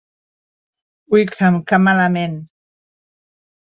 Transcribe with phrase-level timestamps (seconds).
[1.15, 2.43] Wickham, què malament"